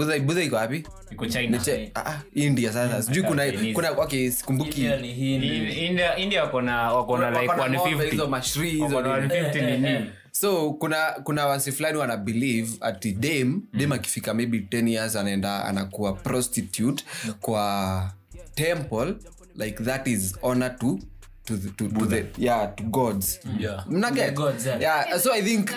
[0.42, 0.84] iko wapi?
[1.10, 1.58] Iko China.
[1.58, 3.02] Che- ah, ah, India sasa.
[3.02, 4.84] Sijui kuna kuna okay, sikumbuki.
[4.84, 10.10] India, India wakona wakona like Wako na ng'ombe, 150 hizo mashri hizo 150 nini.
[10.40, 13.62] so kuna kuna wasi fulani wana believe ati dam mm.
[13.72, 17.04] dam akifika maybe 10 years anaenda anakuwa prostitute
[17.40, 18.10] kwa
[18.54, 19.14] temple
[19.60, 20.98] like that is honor to
[21.44, 23.40] to the, to, to the yeah to gods.
[23.58, 23.84] Yeah.
[23.88, 24.80] mnaget gods, yeah.
[24.80, 25.70] yeah so i think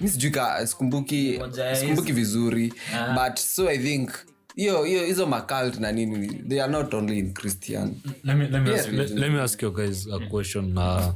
[0.00, 0.32] mi sijui
[0.66, 1.40] skumbuki
[1.74, 2.72] sikumbuki vizuri
[3.14, 4.10] but so i think
[4.56, 7.94] hiyo hiyo hizo macult na nini they are not only in christian.
[8.24, 11.12] Let me, let me, Yeah, ask, let, let me ask you guys a question uh,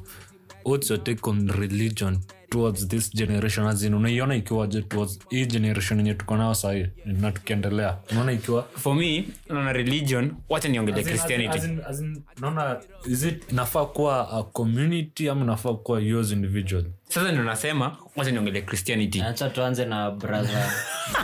[0.65, 2.19] what's your take on religion
[2.51, 7.33] towards this generation as in unaiona ikiwaje towards hii generation yenye tuko nao sahii na
[7.33, 7.97] tukiendelea.
[8.11, 8.69] Unaona ikiwa?
[8.77, 11.59] For me naona religion wacha niongele christianity.
[11.59, 16.33] as in- as in, naona is it inafaa kuwa a community ama inafaa kuwa yours
[16.33, 16.85] individual?
[17.09, 19.23] Sasa ndio nasema wacha niongele christianity.
[19.29, 20.71] Acha tuanze na brother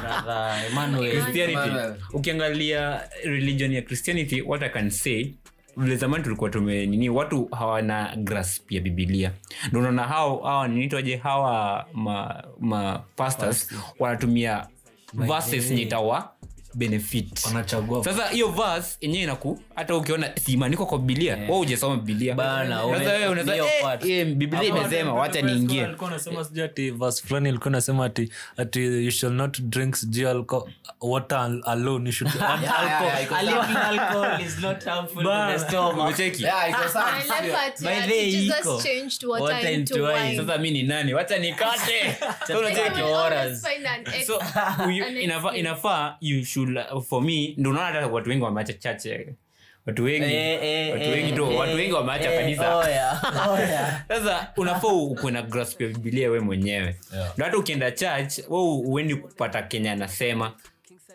[0.00, 1.10] brother Emmanuel.
[1.22, 2.02] Christianity.
[2.12, 5.32] Ukiangalia religion ya christianity what i can say
[5.76, 9.32] vile zamani tulikuwa tume nini watu hawana grasp ya bibilia
[9.68, 14.66] ndo unaona hao hawa ninitwaje hawa ma, ma pastors wanatumia
[15.14, 16.32] verses yenye itawa
[16.74, 17.38] benefit
[18.04, 22.36] sasa hiyo verse yenyewe inaku hata ukiona simaandikwa kwa bibilia yeah.
[22.36, 24.04] Bana, wewe unaweza eh, part.
[24.04, 24.36] eh,
[24.68, 29.60] imesema wacha niingie Alikuwa anasema ati verse fulani ilikuwa nasema ati ati you shall not
[29.60, 30.68] drink sijui alco-
[31.00, 35.98] water alone you should alcohol alcohol is not harmful to the stomach.
[36.04, 37.06] umecheki yeah iko sawa
[37.80, 38.82] By the way, iko.
[38.82, 40.22] Changed water, Water into into wine.
[40.28, 40.36] wine.
[40.36, 42.80] sasa mi ni nani wacha nikate So unacheki?
[42.80, 43.66] Take your orders.
[43.66, 44.42] Find an ex- so
[45.20, 46.59] inafaa inafaa you should
[47.08, 49.34] for me ndo unaona hata watu wengi wameacha chache
[49.86, 52.76] watu wengi Eh, eh, watu eh, wengi tu eh, watu wengi wameacha eh, kanisa.
[52.76, 54.02] oh yeah, oh yeah.
[54.08, 56.96] sasa unafaa ukuwe na grasp ya bibilia we mwenyewe.
[57.36, 60.52] Ndo hata ukienda church we uendi kupata kenya anasema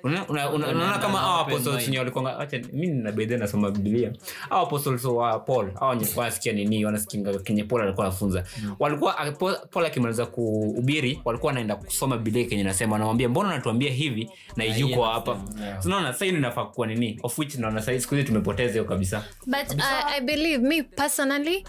[0.05, 4.11] unaona kama awa apostles wenye walikuwa acha mi nabedhe nasoma bibilia
[4.49, 8.43] awa apostles wa paul awa wenye wanasikia nini wanasikinga kenye paul alikuwa anafunza.
[8.79, 14.29] Walikuwa a- Paul- akimaliza kuhubiri walikuwa wanaenda kusoma biblia kenye nasema wanamwambia mbona unatuambia hivi
[14.55, 15.41] na ijuko hapa?
[15.85, 19.23] unaona sahii hii inafaa kuwa nini of which naona sahii siku hizi tumepoteza hiyo kabisa.
[19.45, 21.65] But uh, I believe me personally,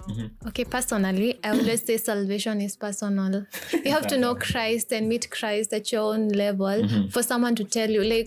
[0.47, 3.43] okay, personally, I always say salvation is personal.
[3.85, 7.65] You have to know Christ and meet Christ at your own level for someone to
[7.65, 8.26] tell you, like,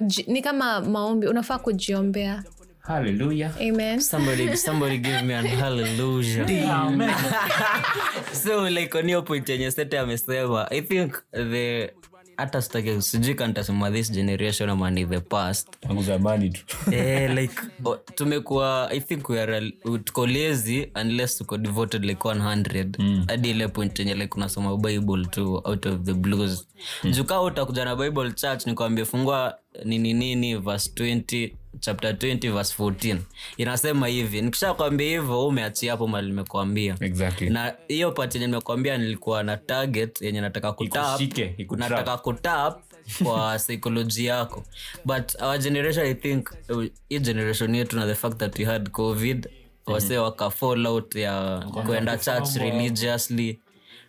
[0.00, 2.42] ji- ni kama maombi, unafaa kujiombea.
[2.80, 3.52] Hallelujah.
[3.60, 4.00] Amen.
[4.00, 6.46] somebody somebody give me an hallelujah
[8.44, 11.90] so like on hiyo point yenye sete amesema i think the
[12.40, 15.68] hata sitaki sijui kantasema this generation ama ni the past.
[15.80, 16.64] Tangu zamani tu.
[16.92, 19.70] Eh, like o- tumekuwa i think we are
[20.04, 25.54] tuko lazy unless tuko devoted like 100 hadi ile point yenye like unasoma bible tu
[25.64, 26.66] out of the blues.
[27.04, 27.10] Mm.
[27.12, 33.18] jukaa utakuja na bible church nikwambia fungua nini nini verse 20 chapter 20 verse 14
[33.56, 37.50] inasema hivi nikisha kwambia hivyo umeachia hapo mali nimekwambia exactly.
[37.50, 41.20] Na hiyo pati yenye nimekwambia nilikuwa na target yenye nataka kutap
[41.76, 42.80] nataka kutap
[43.22, 44.64] kwa psychology yako.
[45.04, 48.90] But our generation i think uh, hii generation yetu na the fact that we had
[48.90, 49.48] covid
[49.86, 53.60] wase waka fall out ya kwenda church religiously.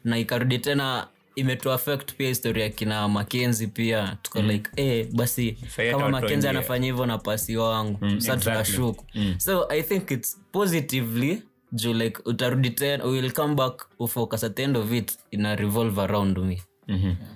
[0.03, 4.17] Na ikarudi tena imetu affect pia historia kina makenzi pia.
[4.21, 7.99] Tuko like eh basi Sasa kama makenzi anafanya hivyo na pasi wangu.
[7.99, 8.43] Sa exactly.
[8.43, 9.05] tunashuku.
[9.37, 14.63] So i think its positively juu like utarudi tena will come back ufocus at the
[14.63, 16.61] end of it ina revolve around me.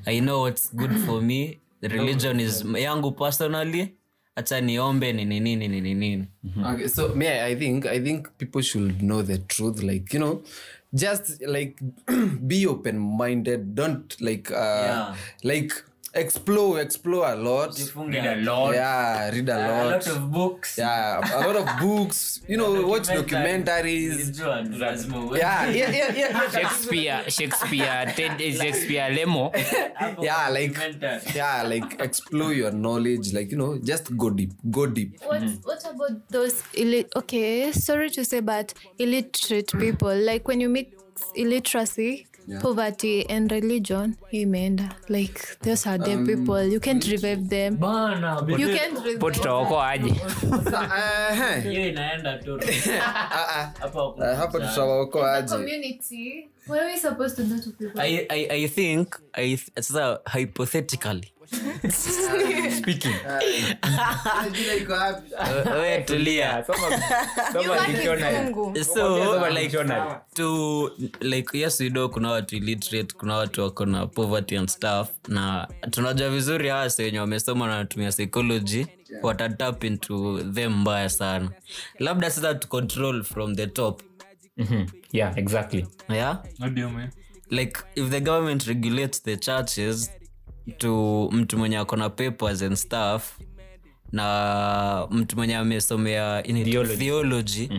[0.05, 1.60] I know what's good for me.
[1.81, 3.93] The religion is yangu personally.
[4.36, 6.27] Hacha niombe nini nini nini nini
[6.65, 10.41] okay so me i think i think people should know the truth like you know
[10.95, 11.77] just like
[12.47, 14.55] be open minded don't like uh
[14.88, 15.15] Yeah.
[15.43, 15.73] like
[16.15, 17.78] explore explore a lot.
[17.78, 18.73] Yeah, Read a lot.
[18.73, 20.08] yeah read a a lot lot.
[20.08, 20.78] of books.
[20.78, 22.41] Yeah a lot of books.
[22.47, 24.15] You know watch documentaries.
[24.17, 26.51] Nilijua tu lazima yeah yeah yeah yeah, yeah.
[26.56, 29.51] shakespeare shakespeare Ted, shakespeare lemo.
[30.21, 30.78] Yeah like
[31.36, 35.19] yeah like explore your knowledge like you know just go deep go deep.
[35.21, 35.95] What, what mm-hmm.
[35.95, 40.92] about those illi- okay sorry to say but illiterate people like when you mix
[41.35, 42.27] illiteracy
[42.62, 46.63] poverty and religion imeenda like those are dead people.
[46.63, 47.77] You can't revive them.
[47.77, 50.10] Bana you can't revive po tutaokoa aje?
[50.10, 52.60] Uh, hiyo inaenda tu.
[53.79, 55.56] Hapa uh, hapa tutawaokoa the aje.
[55.56, 58.02] community what are we supposed to do to people?
[58.02, 63.13] I, I, I think I, sasa hypothetically speaking.
[65.81, 66.63] We tulia.
[68.83, 69.71] So like
[70.35, 70.89] to
[71.21, 75.10] like yes we know kuna watu illiterate kuna watu wako na poverty and stuff.
[75.27, 78.85] Na tunajua vizuri hawa wenye wamesoma na wanatumia psychology
[79.21, 81.50] watatap into them mbaya sana.
[82.00, 84.02] Labda sasa to control from the top.
[84.58, 84.85] Mhm.
[85.12, 85.87] yeah exactly.
[86.10, 86.43] Yeah?
[86.60, 87.10] What do you mean?
[87.50, 90.12] like if the government regulates the churches
[90.78, 93.38] to mtu mwenye ako na papers and stuff
[94.12, 96.98] na mtu mwenye amesomea Theology.
[96.98, 97.70] theology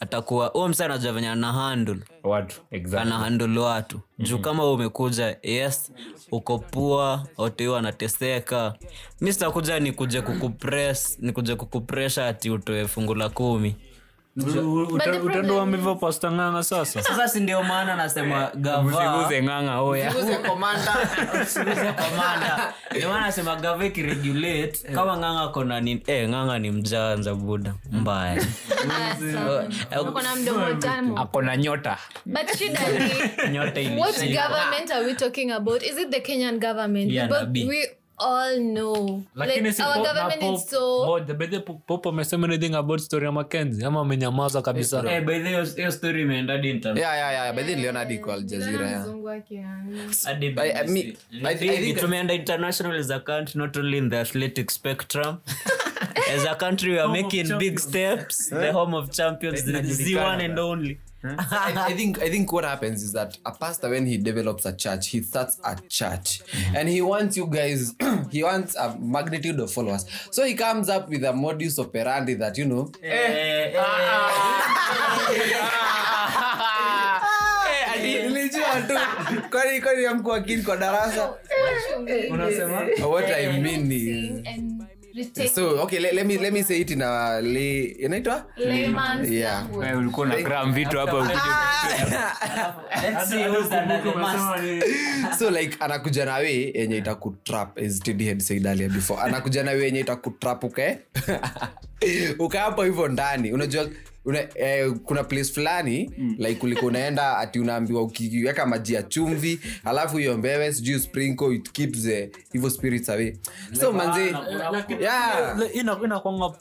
[0.00, 1.98] atakuwa huo msa anajua venye ana handle.
[2.22, 3.00] Watu exactly.
[3.12, 4.00] Ana handle watu.
[4.18, 5.92] Juu kama umekuja yes
[6.30, 8.74] uko pua watoi anateseka
[9.20, 13.74] mi sitakuja nikuje kukupress nikuje kukupresha ati utoe fungu la kumi
[14.36, 17.02] utaenda mivyo pasta ng'anga sasa.
[17.02, 18.80] Sasa si ndio maana nasema gava?
[18.88, 20.12] Usiguze ng'anga oya
[22.90, 28.42] ndio maana nasema gava ikiregulate kama ng'anga kona ni eh, ng'anga ni mjanja buda mbaya.
[30.12, 31.18] Kuna mdomo tamu.
[31.18, 31.98] Akona nyota.
[32.26, 35.82] But shida ni nyota what government are we talking about?
[35.82, 37.10] Is it the kenyan government?
[37.10, 37.86] Yeah, but we
[38.24, 39.22] all know.
[39.34, 43.00] Lakini like si our po- government Pop- is so Moja, way, Pop- amesema anything about
[43.00, 45.04] story ya makenzi ama amenyamaza kabisa.
[45.12, 47.02] Eh, by the way, hiyo- story imeenda hadi internet.
[47.02, 47.54] yeah yeah yeah.
[47.54, 49.00] By the way, niliona hadi kwa Al Jazeera yeah.
[49.02, 49.98] Mzungu wake, yani.
[50.24, 50.52] Hadi I-
[51.94, 55.36] think- tumeenda international as a country not only in the athletic spectrum.
[56.36, 58.48] As a country we are making big steps.
[58.50, 59.64] The home of champions.
[59.64, 63.90] The z1 and only I, I think I think what happens is that a pastor
[63.90, 66.40] when he develops a church, he starts a church,
[66.74, 67.94] and he wants you guys.
[68.30, 72.58] he wants a magnitude of followers, so he comes up with a modus operandi that
[72.58, 72.90] you know.
[78.02, 78.94] Nilijua tu.
[79.50, 81.34] Kwani kwani amkuwa kini kwa darasa.
[83.08, 84.46] What I mean is
[85.14, 86.00] And so okay.
[86.00, 87.96] Let, let me let me say it in a lay.
[88.00, 89.76] Inaitwa layman's yeah.
[89.76, 91.12] Wewe ulikuwa na gram vitu hapa
[93.02, 98.66] let's see who's that so like anakuja na we yenye itakutrap as td head said
[98.66, 100.98] earlier before anakuja na we yenye itakutrap uke
[102.44, 103.88] uka hapo hivyo ndani unajua
[104.24, 110.20] una, eh, kuna place fulani like ulikuwa unaenda ati unaambiwa ukiweka maji ya chumvi alafu
[110.20, 113.32] iombewe sijui sprinkle it keeps the evil spirits away.
[113.80, 114.34] So manzi
[115.00, 115.58] yeah.
[116.02, 116.52] inakwanga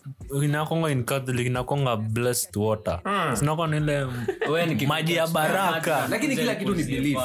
[0.43, 2.99] inakwanga in catholic inakwanga blessed water.
[3.05, 3.67] Mm.
[3.67, 4.07] ni ile
[4.87, 6.07] maji ya baraka.
[6.09, 7.19] Lakini kila kitu ni belief.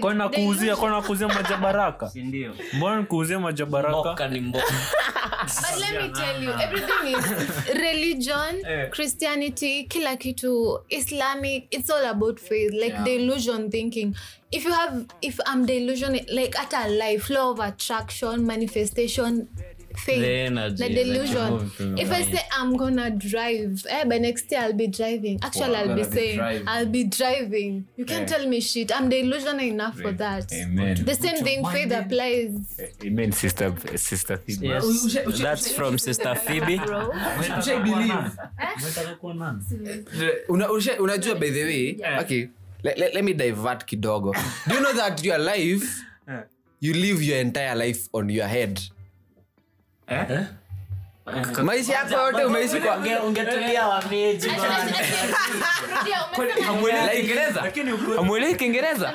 [0.00, 2.10] kona kuuzia kona kuuzia maji ya baraka.
[2.14, 2.52] ndio?
[2.72, 3.98] Mbona nikuuzia maji ya baraka?
[3.98, 4.72] Mboka ni mboka
[5.42, 7.26] But let me tell you, everything is
[7.74, 11.66] religion, Christianity, kila kitu, Islamic.
[11.70, 14.14] It's all about faith, like delusion thinking.
[14.52, 19.48] If you have, if I'm delusion, like at a life, law of attraction, manifestation,
[19.98, 21.70] faith, The energy, the delusion.
[21.98, 25.38] If I say I'm gonna drive, eh, by next year I'll be driving.
[25.42, 26.68] Actually, I'll be be saying driving.
[26.68, 27.86] I'll be driving.
[27.96, 28.90] You can't tell me shit.
[28.96, 30.52] I'm delusional enough for that.
[30.52, 31.04] Amen.
[31.04, 32.50] The same thing, faith applies,
[33.04, 34.66] Amen, sister sister Phoebe.
[34.68, 35.40] yes.
[35.40, 36.78] That's from sister phoebe.
[40.48, 42.48] Usha- unajua by the way okay
[42.82, 44.32] let, let, let me divert kidogo.
[44.68, 46.02] Do you know that your life
[46.80, 48.80] you live your entire life on your head
[51.62, 54.48] maisha yako yote umeishi kwa ungetulia wameji
[58.18, 59.12] amwelewi kiingereza?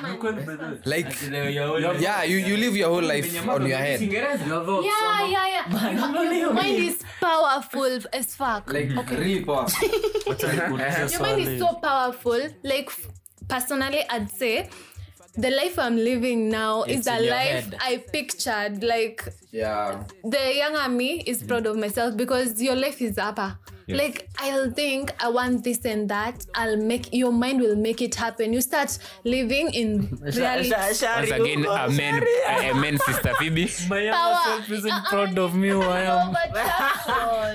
[0.86, 1.10] like
[2.00, 4.02] yeah you, you live your whole life on your head.
[4.02, 6.40] Yeah, yeah, yeah.
[6.40, 8.70] Your mind is powerful as fuck.
[8.70, 9.44] okay.
[11.12, 12.40] Your mind is so powerful.
[12.64, 12.90] Like
[13.48, 14.70] personally, I'd say
[15.38, 17.78] the life I'm living now is the life head.
[17.80, 18.84] I pictured.
[18.84, 19.24] Like
[19.62, 20.04] yeah
[20.34, 23.50] the younger me is proud of myself because your life is upper.
[23.88, 23.98] yes.
[24.02, 26.36] Like I'll think I want this and that.
[26.62, 28.48] I'll make your mind will make it happen.
[28.54, 28.92] You start
[29.36, 29.90] living in
[30.38, 30.72] reality.
[30.76, 32.16] once again amen
[32.72, 35.10] amen sister phoebe My younger self isn't Uh-uh.
[35.14, 36.28] proud of me who I am.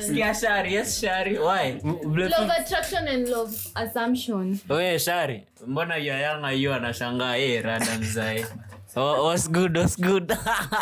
[0.20, 1.34] Yeah, Shari, yes, Shari.
[1.38, 1.80] Why?
[1.84, 4.60] love attraction and love assumption.
[4.70, 8.46] oh yeah shari mbona yoyanga yu anashangaa eh random mzae
[8.94, 10.32] Oh, what's good what's good?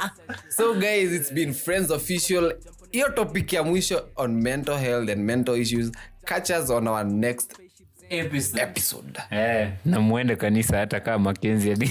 [0.49, 2.53] So guys it's been friends official.
[2.93, 5.93] Hiyo topic ya mwisho on mental health and mental issues.
[6.27, 7.53] Catch us on our next
[8.11, 8.61] episode.
[8.63, 9.19] episode.
[9.31, 11.91] Yeah, na muende kanisa hata kama makenzi hadi.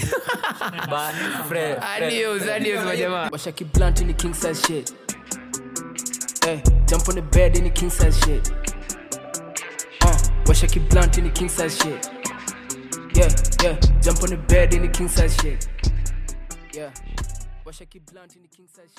[1.96, 4.94] Adios adios majamaa Washa keep blunt in king size shit.
[6.44, 8.52] Hey, jump on the bed in the king size shit.
[10.02, 12.10] Uh, Washa keep blunt in the king size shit.
[13.14, 13.28] Yeah,
[13.62, 15.66] yeah, jump on the bed in the king size shit.
[16.72, 16.92] Yeah,
[17.66, 18.94] Washa keep blunt in the king size.